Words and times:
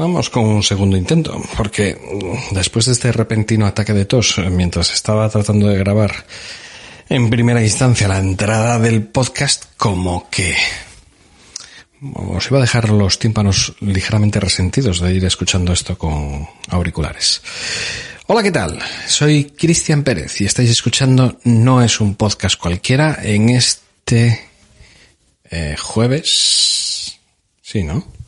Vamos 0.00 0.30
con 0.30 0.46
un 0.46 0.62
segundo 0.62 0.96
intento, 0.96 1.38
porque 1.58 1.94
después 2.52 2.86
de 2.86 2.92
este 2.92 3.12
repentino 3.12 3.66
ataque 3.66 3.92
de 3.92 4.06
tos, 4.06 4.38
mientras 4.50 4.94
estaba 4.94 5.28
tratando 5.28 5.68
de 5.68 5.76
grabar 5.76 6.24
en 7.10 7.28
primera 7.28 7.62
instancia 7.62 8.08
la 8.08 8.18
entrada 8.18 8.78
del 8.78 9.02
podcast, 9.02 9.66
como 9.76 10.30
que 10.30 10.56
os 12.00 12.46
iba 12.46 12.56
a 12.56 12.62
dejar 12.62 12.88
los 12.88 13.18
tímpanos 13.18 13.74
ligeramente 13.80 14.40
resentidos 14.40 15.00
de 15.00 15.12
ir 15.12 15.24
escuchando 15.26 15.74
esto 15.74 15.98
con 15.98 16.48
auriculares. 16.70 17.42
Hola, 18.26 18.42
¿qué 18.42 18.52
tal? 18.52 18.78
Soy 19.06 19.52
Cristian 19.54 20.02
Pérez 20.02 20.40
y 20.40 20.46
estáis 20.46 20.70
escuchando 20.70 21.38
No 21.44 21.82
es 21.82 22.00
un 22.00 22.14
podcast 22.14 22.58
cualquiera 22.58 23.18
en 23.22 23.50
este 23.50 24.48
eh, 25.50 25.76
jueves. 25.78 27.18
Sí, 27.60 27.84
¿no? 27.84 28.19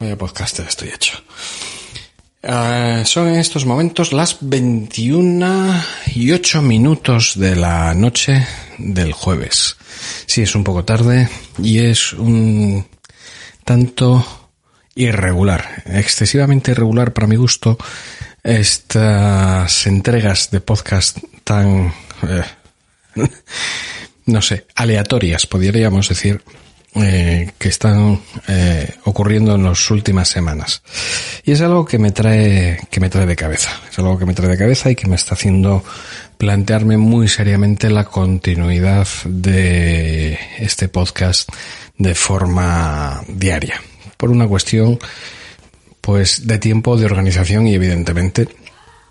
Vaya 0.00 0.16
podcaster 0.16 0.66
estoy 0.66 0.88
hecho. 0.88 1.18
Uh, 2.42 3.04
son 3.04 3.28
en 3.28 3.34
estos 3.38 3.66
momentos 3.66 4.14
las 4.14 4.38
21 4.40 5.84
y 6.14 6.32
8 6.32 6.62
minutos 6.62 7.38
de 7.38 7.54
la 7.54 7.92
noche 7.92 8.46
del 8.78 9.12
jueves. 9.12 9.76
Sí, 10.24 10.40
es 10.40 10.54
un 10.54 10.64
poco 10.64 10.86
tarde 10.86 11.28
y 11.58 11.80
es 11.80 12.14
un 12.14 12.86
tanto 13.62 14.24
irregular, 14.94 15.82
excesivamente 15.84 16.70
irregular 16.70 17.12
para 17.12 17.26
mi 17.26 17.36
gusto, 17.36 17.76
estas 18.42 19.86
entregas 19.86 20.50
de 20.50 20.62
podcast 20.62 21.18
tan, 21.44 21.92
eh, 22.22 22.44
no 24.24 24.40
sé, 24.40 24.66
aleatorias, 24.74 25.46
podríamos 25.46 26.08
decir, 26.08 26.42
eh, 26.96 27.52
que 27.56 27.68
están 27.68 28.20
eh, 28.48 28.94
ocurriendo 29.04 29.54
en 29.54 29.62
las 29.62 29.90
últimas 29.90 30.28
semanas. 30.28 30.82
Y 31.44 31.52
es 31.52 31.60
algo 31.60 31.84
que 31.84 31.98
me 31.98 32.10
trae, 32.10 32.80
que 32.90 32.98
me 33.00 33.08
trae 33.08 33.26
de 33.26 33.36
cabeza. 33.36 33.70
Es 33.88 33.98
algo 33.98 34.18
que 34.18 34.26
me 34.26 34.34
trae 34.34 34.48
de 34.48 34.58
cabeza 34.58 34.90
y 34.90 34.96
que 34.96 35.06
me 35.06 35.14
está 35.16 35.34
haciendo 35.34 35.84
plantearme 36.36 36.96
muy 36.96 37.28
seriamente 37.28 37.90
la 37.90 38.04
continuidad 38.04 39.06
de 39.24 40.38
este 40.58 40.88
podcast 40.88 41.48
de 41.96 42.14
forma 42.14 43.22
diaria. 43.28 43.80
Por 44.16 44.30
una 44.30 44.48
cuestión, 44.48 44.98
pues, 46.00 46.46
de 46.46 46.58
tiempo, 46.58 46.96
de 46.96 47.04
organización 47.04 47.68
y 47.68 47.74
evidentemente 47.74 48.48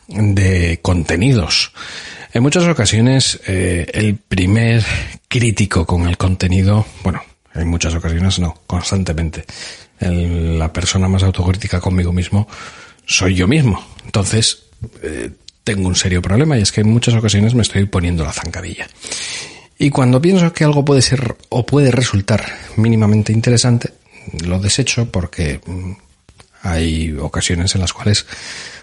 de 0.08 0.80
contenidos. 0.82 1.72
En 2.34 2.44
muchas 2.44 2.64
ocasiones, 2.66 3.40
eh, 3.48 3.88
el 3.94 4.18
primer 4.18 4.84
crítico 5.28 5.86
con 5.86 6.08
el 6.08 6.18
contenido, 6.18 6.86
bueno, 7.04 7.22
en 7.60 7.68
muchas 7.68 7.94
ocasiones 7.94 8.40
no, 8.40 8.62
constantemente. 8.68 9.46
la 10.00 10.72
persona 10.72 11.08
más 11.08 11.24
autocrítica 11.24 11.80
conmigo 11.80 12.14
mismo 12.14 12.48
soy 13.06 13.36
yo 13.36 13.48
mismo. 13.48 13.84
Entonces, 14.06 14.64
eh, 15.02 15.32
tengo 15.64 15.88
un 15.88 15.96
serio 15.96 16.22
problema 16.22 16.58
y 16.58 16.62
es 16.62 16.72
que 16.72 16.82
en 16.82 16.90
muchas 16.90 17.14
ocasiones 17.16 17.54
me 17.54 17.64
estoy 17.64 17.86
poniendo 17.86 18.24
la 18.24 18.34
zancadilla. 18.34 18.88
Y 19.78 19.90
cuando 19.90 20.22
pienso 20.22 20.52
que 20.52 20.64
algo 20.64 20.84
puede 20.84 21.02
ser 21.02 21.38
o 21.50 21.66
puede 21.66 21.92
resultar 21.92 22.46
mínimamente 22.76 23.32
interesante, 23.32 23.94
lo 24.46 24.60
desecho 24.60 25.10
porque 25.10 25.62
mm, 25.66 25.92
hay 26.64 27.14
ocasiones 27.14 27.76
en 27.76 27.82
las 27.82 27.94
cuales 27.94 28.26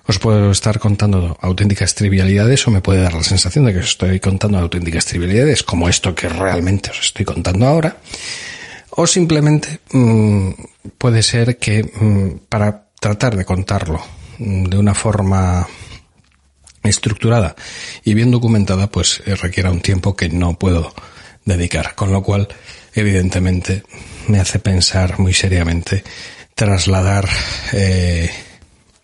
os 0.06 0.18
puedo 0.18 0.50
estar 0.50 0.78
contando 0.78 1.36
auténticas 1.40 1.94
trivialidades 1.94 2.66
o 2.66 2.70
me 2.70 2.80
puede 2.80 3.02
dar 3.02 3.14
la 3.14 3.24
sensación 3.24 3.66
de 3.66 3.72
que 3.72 3.80
os 3.80 3.86
estoy 3.86 4.20
contando 4.20 4.58
auténticas 4.58 5.04
trivialidades 5.04 5.62
como 5.62 5.88
esto 5.88 6.14
que 6.14 6.28
realmente 6.28 6.90
os 6.90 7.00
estoy 7.00 7.24
contando 7.24 7.66
ahora. 7.66 7.96
O 8.96 9.06
simplemente 9.06 9.80
mm, 9.92 10.50
puede 10.96 11.22
ser 11.22 11.58
que 11.58 11.84
mm, 11.84 12.48
para 12.48 12.88
tratar 12.98 13.36
de 13.36 13.44
contarlo 13.44 14.00
mm, 14.38 14.64
de 14.64 14.78
una 14.78 14.94
forma 14.94 15.68
estructurada 16.82 17.54
y 18.04 18.14
bien 18.14 18.30
documentada, 18.30 18.86
pues 18.86 19.22
eh, 19.26 19.34
requiera 19.36 19.70
un 19.70 19.80
tiempo 19.80 20.16
que 20.16 20.30
no 20.30 20.58
puedo 20.58 20.94
dedicar. 21.44 21.94
Con 21.94 22.10
lo 22.10 22.22
cual, 22.22 22.48
evidentemente, 22.94 23.82
me 24.28 24.40
hace 24.40 24.58
pensar 24.58 25.18
muy 25.18 25.34
seriamente 25.34 26.02
trasladar, 26.54 27.28
eh, 27.72 28.30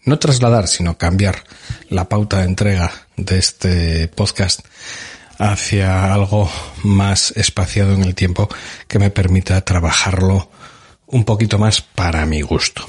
no 0.07 0.19
trasladar, 0.19 0.69
sino 0.69 0.97
cambiar 0.97 1.45
la 1.91 2.09
pauta 2.09 2.39
de 2.39 2.45
entrega 2.45 2.91
de 3.17 3.39
este 3.39 4.09
podcast 4.09 4.61
hacia 5.43 6.15
algo 6.15 6.49
más 6.85 7.33
espaciado 7.37 7.95
en 7.95 8.05
el 8.05 8.15
tiempo 8.15 8.49
que 8.87 9.01
me 9.01 9.11
permita 9.11 9.61
trabajarlo 9.65 10.49
un 11.07 11.25
poquito 11.25 11.59
más 11.59 11.81
para 11.83 12.25
mi 12.27 12.43
gusto. 12.43 12.87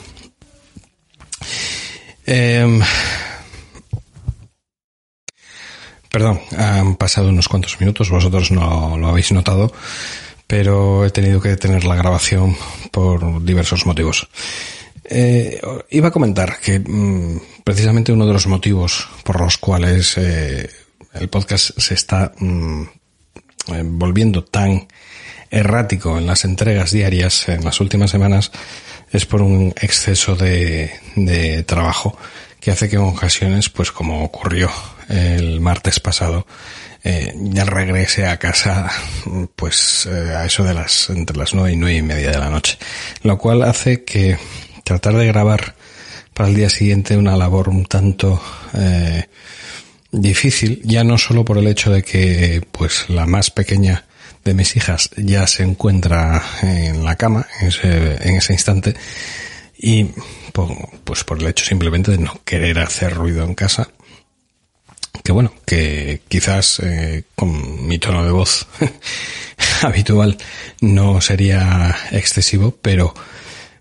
Em, 2.25 2.79
perdón, 6.09 6.41
han 6.55 6.95
pasado 6.95 7.29
unos 7.29 7.47
cuantos 7.47 7.79
minutos, 7.79 8.11
vosotros 8.11 8.51
no 8.51 8.97
lo 8.97 9.07
habéis 9.07 9.31
notado, 9.31 9.73
pero 10.45 11.05
he 11.05 11.09
tenido 11.09 11.41
que 11.41 11.49
detener 11.49 11.85
la 11.85 11.95
grabación 11.95 12.55
por 12.91 13.43
diversos 13.43 13.87
motivos. 13.87 14.29
Eh, 15.05 15.59
iba 15.89 16.09
a 16.09 16.11
comentar 16.11 16.59
que 16.59 16.79
mm, 16.79 17.63
precisamente 17.63 18.13
uno 18.13 18.27
de 18.27 18.33
los 18.33 18.45
motivos 18.47 19.09
por 19.23 19.41
los 19.41 19.57
cuales 19.57 20.17
eh, 20.17 20.69
el 21.13 21.29
podcast 21.29 21.77
se 21.77 21.93
está 21.93 22.31
mm, 22.37 22.83
eh, 23.67 23.83
volviendo 23.85 24.43
tan 24.43 24.87
errático 25.49 26.17
en 26.17 26.25
las 26.25 26.45
entregas 26.45 26.91
diarias 26.91 27.47
en 27.49 27.63
las 27.63 27.79
últimas 27.79 28.11
semanas 28.11 28.51
es 29.11 29.25
por 29.25 29.41
un 29.41 29.73
exceso 29.79 30.35
de, 30.35 30.91
de 31.15 31.63
trabajo 31.63 32.17
que 32.63 32.71
hace 32.71 32.89
que 32.89 32.95
en 32.95 33.01
ocasiones, 33.01 33.69
pues 33.69 33.91
como 33.91 34.23
ocurrió 34.23 34.71
el 35.09 35.59
martes 35.59 35.99
pasado, 35.99 36.47
eh, 37.03 37.33
ya 37.35 37.65
regrese 37.65 38.25
a 38.25 38.39
casa 38.39 38.89
pues 39.57 40.07
eh, 40.09 40.33
a 40.33 40.45
eso 40.45 40.63
de 40.63 40.73
las 40.73 41.09
entre 41.09 41.35
las 41.35 41.53
nueve 41.53 41.73
y 41.73 41.75
nueve 41.75 41.97
y 41.97 42.01
media 42.01 42.31
de 42.31 42.39
la 42.39 42.49
noche. 42.49 42.77
Lo 43.23 43.37
cual 43.37 43.63
hace 43.63 44.05
que 44.05 44.37
tratar 44.85 45.15
de 45.15 45.27
grabar 45.27 45.75
para 46.33 46.47
el 46.47 46.55
día 46.55 46.69
siguiente 46.69 47.17
una 47.17 47.35
labor 47.35 47.67
un 47.67 47.85
tanto 47.85 48.41
eh, 48.73 49.27
difícil, 50.13 50.81
ya 50.83 51.03
no 51.03 51.17
solo 51.17 51.43
por 51.43 51.57
el 51.57 51.67
hecho 51.67 51.91
de 51.91 52.03
que 52.03 52.61
pues 52.71 53.09
la 53.09 53.25
más 53.25 53.51
pequeña 53.51 54.05
de 54.45 54.53
mis 54.53 54.75
hijas 54.75 55.09
ya 55.17 55.47
se 55.47 55.63
encuentra 55.63 56.41
en 56.61 57.03
la 57.03 57.15
cama 57.15 57.47
en 57.59 57.67
ese, 57.67 58.27
en 58.27 58.35
ese 58.37 58.53
instante 58.53 58.95
y 59.77 60.07
pues 61.03 61.23
por 61.23 61.39
el 61.39 61.47
hecho 61.47 61.65
simplemente 61.65 62.11
de 62.11 62.19
no 62.19 62.39
querer 62.45 62.79
hacer 62.79 63.13
ruido 63.13 63.43
en 63.43 63.55
casa 63.55 63.89
que 65.23 65.31
bueno, 65.31 65.53
que 65.65 66.21
quizás 66.27 66.79
eh, 66.79 67.23
con 67.35 67.87
mi 67.87 67.97
tono 67.97 68.25
de 68.25 68.31
voz 68.31 68.67
habitual 69.81 70.37
no 70.81 71.21
sería 71.21 71.95
excesivo, 72.11 72.75
pero 72.81 73.13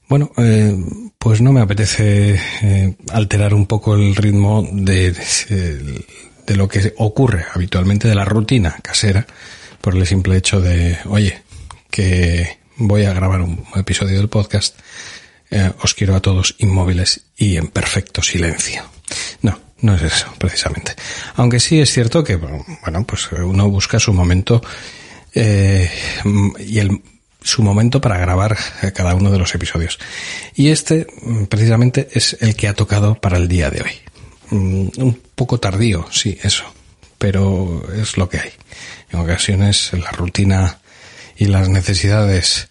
bueno, 0.09 0.31
eh, 0.37 0.77
pues 1.19 1.41
no 1.41 1.53
me 1.53 1.61
apetece 1.61 2.39
eh, 2.63 2.95
alterar 3.13 3.55
un 3.55 3.67
poco 3.67 3.95
el 3.95 4.15
ritmo 4.15 4.67
de, 4.71 5.15
de, 6.47 6.57
lo 6.57 6.69
que 6.69 6.95
ocurre 6.99 7.45
habitualmente 7.55 8.09
de 8.09 8.15
la 8.15 8.25
rutina 8.25 8.77
casera 8.83 9.27
por 9.81 9.97
el 9.97 10.07
simple 10.07 10.37
hecho 10.37 10.61
de, 10.61 10.99
oye, 11.07 11.43
que 11.91 12.59
voy 12.77 13.05
a 13.05 13.13
grabar 13.13 13.43
un 13.43 13.65
episodio 13.75 14.17
del 14.17 14.29
podcast, 14.29 14.79
eh, 15.51 15.71
os 15.83 15.95
quiero 15.95 16.15
a 16.15 16.21
todos 16.21 16.55
inmóviles 16.59 17.27
y 17.37 17.57
en 17.57 17.69
perfecto 17.69 18.23
silencio. 18.23 18.83
No, 19.43 19.59
no 19.81 19.95
es 19.95 20.03
eso, 20.03 20.33
precisamente. 20.39 20.95
Aunque 21.37 21.61
sí 21.61 21.81
es 21.81 21.93
cierto 21.93 22.25
que, 22.25 22.37
bueno, 22.37 23.05
pues 23.07 23.31
uno 23.33 23.69
busca 23.69 23.99
su 23.99 24.13
momento 24.13 24.63
eh, 25.35 25.91
y 26.59 26.79
el 26.79 27.03
su 27.45 27.63
momento 27.63 28.01
para 28.01 28.19
grabar 28.19 28.57
eh, 28.83 28.93
cada 28.93 29.15
uno 29.15 29.31
de 29.31 29.39
los 29.39 29.55
episodios. 29.55 29.99
Y 30.55 30.69
este, 30.69 31.07
mm, 31.23 31.45
precisamente, 31.45 32.09
es 32.13 32.37
el 32.41 32.55
que 32.55 32.69
ha 32.69 32.75
tocado 32.75 33.17
para 33.17 33.37
el 33.37 33.49
día 33.49 33.71
de 33.71 33.83
hoy. 33.83 34.12
Mm, 34.53 34.89
un 34.99 35.21
poco 35.35 35.59
tardío, 35.59 36.07
sí, 36.11 36.39
eso. 36.43 36.65
pero 37.17 37.85
es 37.95 38.19
lo 38.19 38.29
que 38.29 38.39
hay. 38.39 38.51
En 39.11 39.21
ocasiones 39.21 39.93
la 39.95 40.11
rutina 40.11 40.81
y 41.37 41.47
las 41.47 41.69
necesidades 41.69 42.69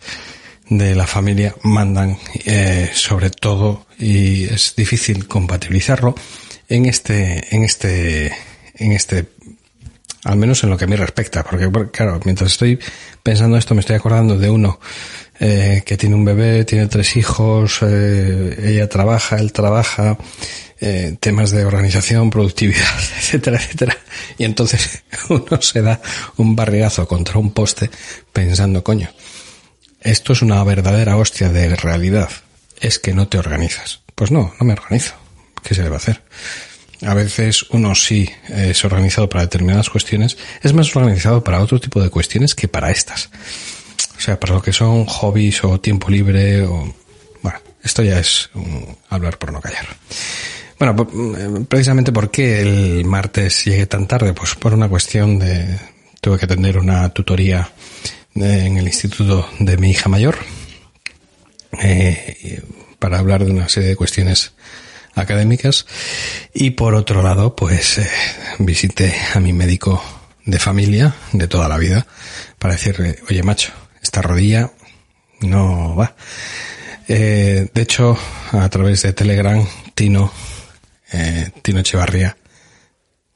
de 0.70 0.94
la 0.94 1.08
familia 1.08 1.56
mandan 1.64 2.18
eh, 2.46 2.92
sobre 2.94 3.30
todo 3.30 3.88
y 3.98 4.44
es 4.46 4.76
difícil 4.76 5.28
compatibilizarlo 5.28 6.14
en 6.70 6.86
este 6.86 7.56
en 7.56 7.64
este 7.64 8.32
en 8.76 8.92
este 8.92 9.26
al 10.24 10.38
menos 10.38 10.64
en 10.64 10.70
lo 10.70 10.78
que 10.78 10.88
a 10.88 10.96
respecta 10.96 11.44
porque 11.44 11.70
claro 11.92 12.20
mientras 12.24 12.52
estoy 12.52 12.80
pensando 13.24 13.58
esto 13.58 13.74
me 13.76 13.82
estoy 13.82 13.98
acordando 13.98 14.38
de 14.38 14.50
uno 14.50 14.80
eh, 15.42 15.84
que 15.86 15.98
tiene 15.98 16.16
un 16.16 16.24
bebé 16.24 16.64
tiene 16.64 16.88
tres 16.88 17.18
hijos 17.18 17.80
eh, 17.82 18.58
ella 18.64 18.88
trabaja 18.88 19.36
él 19.38 19.52
trabaja 19.52 20.18
eh, 20.80 21.18
temas 21.20 21.52
de 21.52 21.66
organización 21.66 22.30
productividad 22.30 23.00
etcétera 23.18 23.58
etcétera 23.58 23.98
y 24.38 24.46
entonces 24.46 25.04
uno 25.30 25.62
se 25.62 25.82
da 25.82 26.00
un 26.38 26.56
barrigazo 26.56 27.06
contra 27.06 27.38
un 27.38 27.52
poste 27.52 27.90
pensando 28.32 28.82
coño 28.82 29.10
esto 30.02 30.34
es 30.34 30.42
una 30.42 30.64
verdadera 30.64 31.16
hostia 31.16 31.50
de 31.50 31.76
realidad. 31.76 32.30
Es 32.80 32.98
que 32.98 33.14
no 33.14 33.28
te 33.28 33.38
organizas. 33.38 34.02
Pues 34.16 34.32
no, 34.32 34.54
no 34.60 34.66
me 34.66 34.74
organizo. 34.74 35.14
¿Qué 35.64 35.76
se 35.76 35.84
debe 35.84 35.96
hacer? 35.96 36.24
A 37.04 37.14
veces 37.14 37.64
uno 37.70 37.94
sí 37.94 38.30
es 38.50 38.84
organizado 38.84 39.30
para 39.30 39.44
determinadas 39.44 39.90
cuestiones, 39.90 40.38
es 40.62 40.74
más 40.74 40.96
organizado 40.96 41.44
para 41.44 41.62
otro 41.62 41.80
tipo 41.80 42.02
de 42.02 42.10
cuestiones 42.10 42.56
que 42.56 42.68
para 42.68 42.92
estas. 42.92 43.30
Para 44.40 44.56
lo 44.56 44.62
que 44.62 44.74
son 44.74 45.06
hobbies 45.06 45.64
o 45.64 45.80
tiempo 45.80 46.10
libre 46.10 46.64
o... 46.64 46.94
Bueno, 47.42 47.60
esto 47.84 48.04
ya 48.04 48.20
es 48.20 48.50
hablar 49.10 49.38
por 49.38 49.52
no 49.52 49.62
callar. 49.62 49.86
Bueno, 50.80 50.94
mm, 50.94 51.66
precisamente 51.66 52.12
por 52.12 52.32
qué 52.32 52.62
el 52.62 53.06
martes 53.06 53.66
llegué 53.66 53.86
tan 53.86 54.08
tarde, 54.08 54.34
pues 54.34 54.56
por 54.56 54.74
una 54.74 54.90
cuestión 54.90 55.40
de... 55.40 55.80
Tuve 56.20 56.38
que 56.38 56.46
atender 56.46 56.78
una 56.78 57.10
tutoría 57.10 57.72
en 58.36 58.78
el 58.78 58.86
instituto 58.86 59.50
de 59.60 59.78
mi 59.78 59.92
hija 59.92 60.08
mayor 60.10 60.38
eh, 61.82 62.62
para 63.00 63.20
hablar 63.20 63.46
de 63.46 63.52
una 63.52 63.70
serie 63.70 63.90
de 63.90 63.96
cuestiones 63.96 64.54
académicas 65.16 65.86
y 66.54 66.72
por 66.72 66.96
otro 66.96 67.22
lado 67.22 67.56
pues 67.56 67.98
eh, 67.98 68.10
visité 68.60 69.14
a 69.34 69.40
mi 69.40 69.52
médico 69.52 70.02
de 70.46 70.60
familia 70.60 71.14
de 71.34 71.48
toda 71.48 71.68
la 71.68 71.78
vida 71.78 72.08
para 72.60 72.76
decirle 72.76 73.20
oye 73.30 73.44
macho 73.44 73.74
esta 74.12 74.22
rodilla 74.22 74.70
no 75.40 75.96
va 75.96 76.14
eh, 77.08 77.70
de 77.74 77.82
hecho 77.82 78.18
a 78.52 78.68
través 78.68 79.04
de 79.04 79.14
Telegram 79.14 79.66
Tino 79.96 80.34
Tino 81.62 81.80
Echevarría 81.80 82.36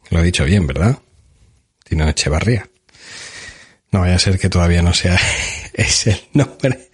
lo 0.10 0.20
he 0.20 0.24
dicho 0.24 0.44
bien 0.44 0.68
verdad 0.68 1.00
Tino 1.86 2.10
Echevarría 2.10 2.68
no 3.96 4.02
vaya 4.02 4.16
a 4.16 4.20
ser 4.20 4.38
que 4.38 4.50
todavía 4.50 4.82
no 4.82 4.94
sea 4.94 5.18
ese 5.74 6.12
el 6.12 6.22
nombre. 6.34 6.90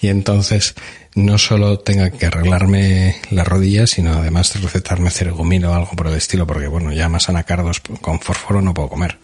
Y 0.00 0.08
entonces 0.08 0.74
no 1.14 1.36
solo 1.36 1.80
tenga 1.80 2.10
que 2.10 2.24
arreglarme 2.24 3.16
la 3.30 3.44
rodilla, 3.44 3.86
sino 3.86 4.14
además 4.14 4.54
de 4.54 4.60
recetarme 4.60 5.10
cergumino 5.10 5.70
o 5.70 5.74
algo 5.74 5.90
por 5.90 6.06
el 6.06 6.14
estilo, 6.14 6.46
porque 6.46 6.66
bueno, 6.66 6.92
ya 6.92 7.10
más 7.10 7.28
anacardos 7.28 7.80
con 8.00 8.20
fósforo 8.20 8.62
no 8.62 8.72
puedo 8.72 8.88
comer. 8.88 9.18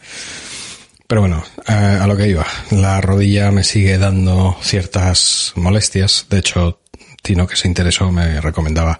Pero 1.06 1.20
bueno, 1.20 1.44
a, 1.66 2.06
lo 2.06 2.16
que 2.16 2.28
iba, 2.28 2.46
la 2.70 3.00
rodilla 3.00 3.50
me 3.50 3.62
sigue 3.62 3.98
dando 3.98 4.56
ciertas 4.62 5.52
molestias. 5.54 6.26
De 6.30 6.38
hecho, 6.38 6.80
Tino, 7.22 7.46
que 7.46 7.56
se 7.56 7.68
interesó, 7.68 8.10
me 8.10 8.40
recomendaba 8.40 8.98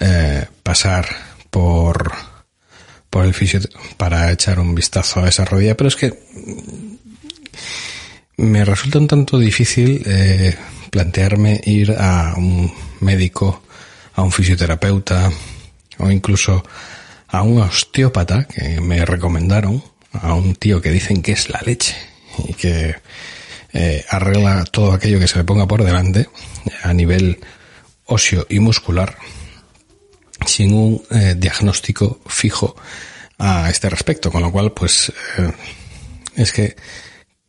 eh, 0.00 0.46
pasar 0.62 1.06
por, 1.50 2.12
por 3.08 3.24
el 3.24 3.34
fisio 3.34 3.60
para 3.96 4.32
echar 4.32 4.58
un 4.58 4.74
vistazo 4.74 5.22
a 5.22 5.28
esa 5.28 5.44
rodilla, 5.44 5.76
pero 5.76 5.88
es 5.88 5.96
que 5.96 6.18
me 8.36 8.64
resulta 8.64 8.98
un 8.98 9.06
tanto 9.06 9.38
difícil 9.38 10.02
eh, 10.06 10.56
plantearme 10.90 11.60
ir 11.64 11.92
a 11.98 12.34
un 12.36 12.72
médico, 13.00 13.62
a 14.14 14.22
un 14.22 14.32
fisioterapeuta 14.32 15.30
o 15.98 16.10
incluso 16.10 16.64
a 17.28 17.42
un 17.42 17.60
osteópata 17.60 18.44
que 18.44 18.80
me 18.80 19.04
recomendaron, 19.04 19.82
a 20.12 20.34
un 20.34 20.54
tío 20.54 20.80
que 20.80 20.90
dicen 20.90 21.22
que 21.22 21.32
es 21.32 21.48
la 21.50 21.60
leche 21.64 21.96
y 22.48 22.54
que 22.54 22.96
eh, 23.72 24.04
arregla 24.08 24.64
todo 24.64 24.92
aquello 24.92 25.18
que 25.18 25.28
se 25.28 25.38
le 25.38 25.44
ponga 25.44 25.66
por 25.66 25.84
delante 25.84 26.28
a 26.82 26.92
nivel 26.92 27.38
óseo 28.06 28.46
y 28.48 28.58
muscular 28.58 29.16
sin 30.46 30.72
un 30.72 31.02
eh, 31.10 31.34
diagnóstico 31.36 32.20
fijo 32.26 32.74
a 33.38 33.70
este 33.70 33.88
respecto, 33.88 34.30
con 34.30 34.42
lo 34.42 34.50
cual 34.50 34.72
pues 34.72 35.12
es 36.36 36.52
que 36.52 36.76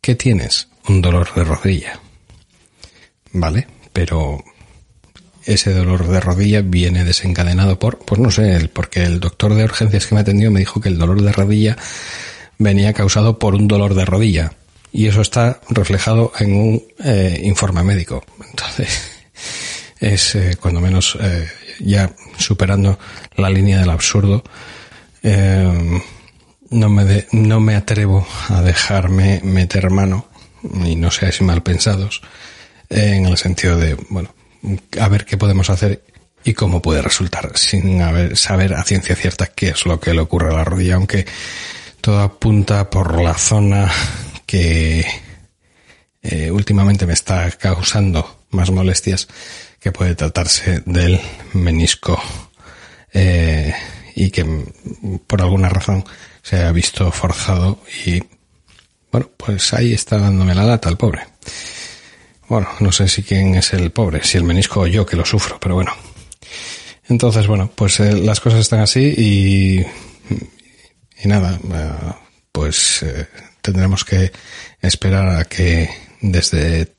¿qué 0.00 0.14
tienes? 0.14 0.68
un 0.88 1.00
dolor 1.00 1.34
de 1.34 1.44
rodilla. 1.44 2.00
¿Vale? 3.32 3.66
Pero 3.92 4.42
ese 5.44 5.72
dolor 5.72 6.06
de 6.06 6.20
rodilla 6.20 6.60
viene 6.62 7.04
desencadenado 7.04 7.78
por, 7.78 7.98
pues 7.98 8.20
no 8.20 8.30
sé, 8.30 8.70
porque 8.72 9.02
el 9.04 9.20
doctor 9.20 9.54
de 9.54 9.64
urgencias 9.64 10.06
que 10.06 10.14
me 10.14 10.20
atendió 10.20 10.50
me 10.50 10.60
dijo 10.60 10.80
que 10.80 10.88
el 10.88 10.98
dolor 10.98 11.22
de 11.22 11.32
rodilla 11.32 11.76
venía 12.62 12.92
causado 12.92 13.38
por 13.38 13.54
un 13.54 13.68
dolor 13.68 13.94
de 13.94 14.04
rodilla. 14.04 14.52
Y 14.92 15.06
eso 15.06 15.22
está 15.22 15.60
reflejado 15.70 16.32
en 16.38 16.54
un 16.54 16.82
eh, 17.04 17.40
informe 17.44 17.82
médico. 17.82 18.24
Entonces, 18.50 19.10
es 20.00 20.34
eh, 20.34 20.56
cuando 20.60 20.80
menos 20.80 21.16
eh, 21.20 21.48
ya 21.80 22.10
superando 22.36 22.98
la 23.36 23.50
línea 23.50 23.80
del 23.80 23.90
absurdo. 23.90 24.42
no, 25.22 26.88
me 26.88 27.26
no 27.32 27.60
me 27.60 27.76
atrevo 27.76 28.26
a 28.48 28.62
dejarme 28.62 29.40
meter 29.44 29.90
mano 29.90 30.26
y 30.84 30.96
no 30.96 31.10
seáis 31.10 31.40
mal 31.42 31.62
pensados, 31.62 32.22
en 32.88 33.26
el 33.26 33.36
sentido 33.36 33.76
de, 33.76 33.96
bueno, 34.10 34.34
a 35.00 35.08
ver 35.08 35.24
qué 35.24 35.36
podemos 35.36 35.70
hacer 35.70 36.02
y 36.44 36.54
cómo 36.54 36.82
puede 36.82 37.02
resultar, 37.02 37.56
sin 37.56 38.02
haber, 38.02 38.36
saber 38.36 38.74
a 38.74 38.82
ciencia 38.84 39.16
cierta 39.16 39.46
qué 39.46 39.68
es 39.68 39.86
lo 39.86 40.00
que 40.00 40.14
le 40.14 40.20
ocurre 40.20 40.50
a 40.50 40.56
la 40.56 40.64
rodilla, 40.64 40.96
aunque 40.96 41.26
todo 42.02 42.20
apunta 42.20 42.90
por 42.90 43.22
la 43.22 43.34
zona 43.34 43.90
que 44.44 45.06
eh, 46.20 46.50
últimamente 46.50 47.06
me 47.06 47.14
está 47.14 47.50
causando 47.52 48.42
más 48.50 48.70
molestias, 48.70 49.28
que 49.80 49.92
puede 49.92 50.14
tratarse 50.14 50.82
del 50.84 51.20
menisco 51.54 52.20
eh, 53.12 53.74
y 54.14 54.30
que 54.30 54.44
por 55.26 55.40
alguna 55.40 55.68
razón 55.68 56.04
se 56.42 56.62
ha 56.62 56.72
visto 56.72 57.10
forzado 57.12 57.78
y 58.04 58.22
bueno, 59.10 59.30
pues 59.36 59.72
ahí 59.72 59.92
está 59.94 60.18
dándome 60.18 60.54
la 60.54 60.64
lata 60.64 60.88
el 60.88 60.96
pobre. 60.96 61.22
Bueno, 62.48 62.68
no 62.80 62.90
sé 62.90 63.08
si 63.08 63.22
quién 63.22 63.54
es 63.54 63.72
el 63.74 63.92
pobre, 63.92 64.24
si 64.24 64.38
el 64.38 64.44
menisco 64.44 64.80
o 64.80 64.86
yo 64.86 65.06
que 65.06 65.16
lo 65.16 65.24
sufro, 65.24 65.58
pero 65.60 65.76
bueno. 65.76 65.92
Entonces, 67.08 67.46
bueno, 67.46 67.70
pues 67.74 68.00
eh, 68.00 68.12
las 68.12 68.40
cosas 68.40 68.60
están 68.60 68.80
así 68.80 69.14
y, 69.16 69.86
y 71.22 71.28
nada, 71.28 71.58
eh, 71.72 72.12
pues 72.50 73.02
eh, 73.02 73.28
tendremos 73.60 74.04
que 74.04 74.32
esperar 74.80 75.28
a 75.28 75.44
que 75.44 75.88
desde 76.20 76.92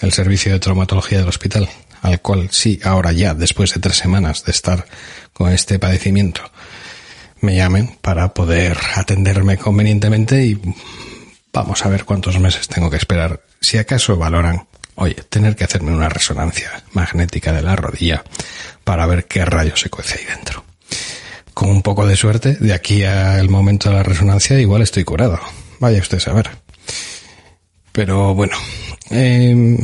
el 0.00 0.12
servicio 0.12 0.52
de 0.52 0.60
traumatología 0.60 1.18
del 1.18 1.28
hospital, 1.28 1.68
al 2.02 2.20
cual 2.20 2.48
sí, 2.50 2.80
ahora 2.84 3.12
ya, 3.12 3.34
después 3.34 3.72
de 3.74 3.80
tres 3.80 3.96
semanas 3.96 4.44
de 4.44 4.52
estar 4.52 4.86
con 5.32 5.52
este 5.52 5.78
padecimiento, 5.78 6.42
me 7.40 7.56
llamen 7.56 7.96
para 8.00 8.32
poder 8.32 8.78
atenderme 8.94 9.58
convenientemente 9.58 10.44
y 10.44 10.60
Vamos 11.56 11.86
a 11.86 11.88
ver 11.88 12.04
cuántos 12.04 12.38
meses 12.38 12.68
tengo 12.68 12.90
que 12.90 12.98
esperar. 12.98 13.40
Si 13.62 13.78
acaso 13.78 14.14
valoran, 14.18 14.68
oye, 14.96 15.14
tener 15.14 15.56
que 15.56 15.64
hacerme 15.64 15.90
una 15.90 16.10
resonancia 16.10 16.70
magnética 16.92 17.50
de 17.50 17.62
la 17.62 17.74
rodilla 17.74 18.22
para 18.84 19.06
ver 19.06 19.24
qué 19.24 19.42
rayos 19.42 19.80
se 19.80 19.88
cuece 19.88 20.18
ahí 20.18 20.26
dentro. 20.26 20.65
Con 21.56 21.70
un 21.70 21.80
poco 21.80 22.06
de 22.06 22.16
suerte, 22.16 22.56
de 22.60 22.74
aquí 22.74 23.02
al 23.02 23.48
momento 23.48 23.88
de 23.88 23.94
la 23.94 24.02
resonancia, 24.02 24.60
igual 24.60 24.82
estoy 24.82 25.04
curado. 25.04 25.40
Vaya 25.80 26.00
usted 26.00 26.18
a 26.18 26.20
saber. 26.20 26.50
Pero 27.92 28.34
bueno, 28.34 28.58
em, 29.08 29.78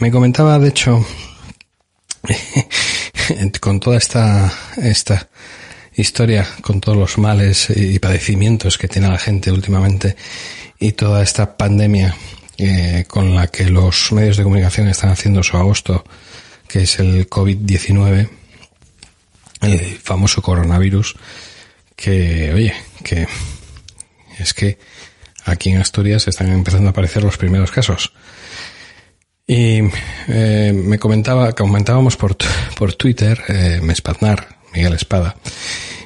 me 0.00 0.10
comentaba, 0.10 0.58
de 0.58 0.70
hecho, 0.70 1.06
con 3.60 3.78
toda 3.78 3.98
esta, 3.98 4.52
esta 4.78 5.28
historia, 5.94 6.44
con 6.60 6.80
todos 6.80 6.98
los 6.98 7.18
males 7.18 7.70
y 7.70 8.00
padecimientos 8.00 8.76
que 8.76 8.88
tiene 8.88 9.06
la 9.06 9.18
gente 9.18 9.52
últimamente, 9.52 10.16
y 10.80 10.90
toda 10.90 11.22
esta 11.22 11.56
pandemia 11.56 12.16
eh, 12.58 13.04
con 13.06 13.36
la 13.36 13.46
que 13.46 13.70
los 13.70 14.10
medios 14.10 14.38
de 14.38 14.42
comunicación 14.42 14.88
están 14.88 15.10
haciendo 15.10 15.44
su 15.44 15.56
agosto, 15.56 16.04
que 16.66 16.82
es 16.82 16.98
el 16.98 17.30
COVID-19, 17.30 18.28
el 19.62 19.98
famoso 19.98 20.42
coronavirus, 20.42 21.14
que, 21.96 22.52
oye, 22.52 22.74
que 23.04 23.26
es 24.38 24.54
que 24.54 24.78
aquí 25.44 25.70
en 25.70 25.78
Asturias 25.78 26.28
están 26.28 26.52
empezando 26.52 26.88
a 26.88 26.90
aparecer 26.90 27.22
los 27.22 27.38
primeros 27.38 27.70
casos. 27.70 28.12
Y 29.46 29.80
eh, 30.28 30.72
me 30.74 30.98
comentaba, 30.98 31.52
comentábamos 31.52 32.16
por, 32.16 32.36
por 32.76 32.94
Twitter, 32.94 33.40
eh, 33.48 33.80
Mespaznar, 33.82 34.58
Miguel 34.74 34.94
Espada, 34.94 35.36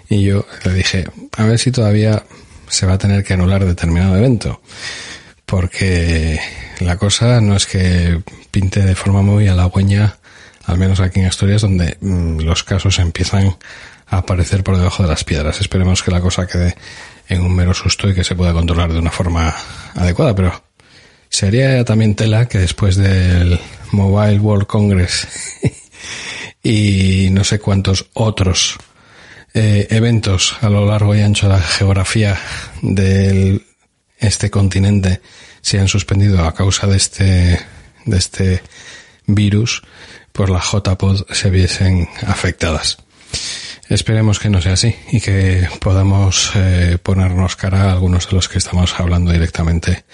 y 0.09 0.23
yo 0.23 0.47
le 0.65 0.73
dije, 0.73 1.07
a 1.37 1.45
ver 1.45 1.59
si 1.59 1.71
todavía 1.71 2.25
se 2.69 2.87
va 2.87 2.95
a 2.95 2.99
tener 2.99 3.25
que 3.25 3.35
anular 3.35 3.65
determinado 3.65 4.17
evento. 4.17 4.61
Porque 5.45 6.41
la 6.81 6.97
cosa 6.97 7.41
no 7.41 7.55
es 7.55 7.67
que 7.67 8.21
pinte 8.51 8.81
de 8.81 8.97
forma 8.97 9.23
muy 9.23 9.47
halagüeña, 9.47 10.19
al 10.67 10.79
menos 10.79 11.01
aquí 11.01 11.21
en 11.21 11.27
Asturias, 11.27 11.63
donde 11.63 11.97
mm, 12.01 12.41
los 12.41 12.65
casos 12.65 12.99
empiezan 12.99 13.57
a 14.07 14.19
aparecer 14.19 14.63
por 14.63 14.77
debajo 14.77 15.03
de 15.03 15.09
las 15.09 15.25
piedras. 15.25 15.61
Esperemos 15.61 16.03
que 16.03 16.11
la 16.11 16.21
cosa 16.21 16.47
quede 16.47 16.77
en 17.29 17.43
un 17.43 17.55
mero 17.55 17.75
susto 17.75 18.09
y 18.09 18.15
que 18.15 18.25
se 18.25 18.35
pueda 18.35 18.53
controlar 18.53 18.93
de 18.93 18.99
una 18.99 19.11
forma 19.11 19.55
adecuada, 19.95 20.35
pero 20.35 20.63
sería 21.29 21.85
también 21.85 22.15
tela 22.15 22.47
que 22.47 22.59
después 22.59 22.97
del 22.97 23.59
Mobile 23.93 24.39
World 24.39 24.67
Congress 24.67 25.27
y 26.63 27.29
no 27.31 27.45
sé 27.45 27.59
cuántos 27.59 28.07
otros 28.15 28.77
eh, 29.55 29.87
eventos 29.91 30.57
a 30.61 30.69
lo 30.69 30.87
largo 30.87 31.15
y 31.15 31.21
ancho 31.21 31.49
de 31.49 31.55
la 31.55 31.63
geografía 31.63 32.39
de 32.83 33.65
este 34.19 34.51
continente 34.51 35.21
se 35.63 35.81
han 35.81 35.89
suspendido 35.89 36.45
a 36.45 36.55
causa 36.55 36.87
de 36.87 36.97
este, 36.97 37.59
de 38.05 38.17
este 38.17 38.63
virus, 39.27 39.83
pues 40.37 40.51
las 40.51 40.71
JPod 40.71 41.33
se 41.33 41.49
viesen 41.49 42.09
afectadas. 42.27 42.99
Esperemos 43.89 44.39
que 44.39 44.51
no 44.51 44.61
sea 44.61 44.75
así 44.75 44.95
y 45.11 45.21
que 45.21 45.67
podamos 45.81 46.53
eh, 46.55 46.99
ponernos 47.03 47.57
cara 47.57 47.85
a 47.85 47.93
algunos 47.93 48.29
de 48.29 48.37
los 48.37 48.49
que 48.49 48.59
estamos 48.59 49.01
hablando 49.01 49.33
directamente 49.33 50.05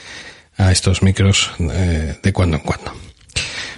a 0.57 0.71
estos 0.71 1.03
micros 1.03 1.51
eh, 1.59 2.19
de 2.23 2.33
cuando 2.33 2.59
en 2.59 2.63
cuando. 2.63 2.93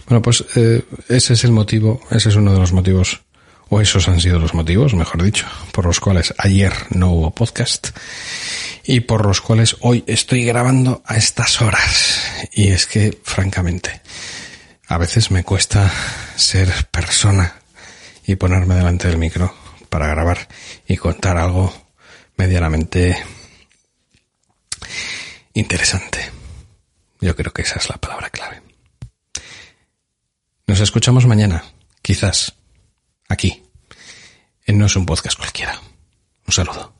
Bueno, 0.07 0.21
pues 0.21 0.45
eh, 0.57 0.83
ese 1.09 1.33
es 1.33 1.45
el 1.45 1.53
motivo, 1.53 2.01
ese 2.11 2.29
es 2.29 2.37
uno 2.37 2.53
de 2.53 2.59
los 2.59 2.73
motivos, 2.73 3.23
o 3.71 3.81
esos 3.81 4.07
han 4.09 4.21
sido 4.21 4.39
los 4.39 4.53
motivos, 4.53 4.93
mejor 4.93 5.23
dicho, 5.23 5.47
por 5.73 5.87
los 5.87 5.99
cuales 5.99 6.35
ayer 6.37 6.75
no 6.91 7.11
hubo 7.11 7.31
podcast 7.31 7.97
y 8.85 9.01
por 9.01 9.25
los 9.25 9.41
cuales 9.41 9.77
hoy 9.81 10.05
estoy 10.07 10.45
grabando 10.45 11.03
a 11.07 11.17
estas 11.17 11.63
horas. 11.63 12.21
Y 12.53 12.69
es 12.69 12.87
que, 12.87 13.19
francamente, 13.25 14.03
a 14.89 14.99
veces 14.99 15.31
me 15.31 15.45
cuesta 15.45 15.91
ser 16.37 16.89
persona 16.91 17.57
y 18.27 18.37
ponerme 18.37 18.75
delante 18.75 19.09
del 19.09 19.19
micro 19.19 19.55
para 19.89 20.07
grabar 20.07 20.49
y 20.87 20.97
contar 20.97 21.37
algo 21.37 21.73
medianamente 22.37 23.17
interesante. 25.55 26.31
Yo 27.21 27.35
creo 27.35 27.53
que 27.53 27.63
esa 27.63 27.79
es 27.79 27.89
la 27.89 27.97
palabra 27.97 28.31
clave. 28.31 28.63
Nos 30.67 30.81
escuchamos 30.81 31.27
mañana, 31.27 31.65
quizás, 32.03 32.55
aquí, 33.29 33.63
en 34.67 34.79
No 34.79 34.87
es 34.87 34.97
un 34.97 35.07
podcast 35.07 35.39
cualquiera. 35.39 35.81
Un 36.47 36.53
saludo. 36.53 36.94